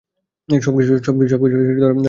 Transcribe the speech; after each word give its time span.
সবকিছু 0.49 0.91
ভালোর 0.99 1.39
পক্ষেই 1.41 1.81
যাবে। 1.81 1.99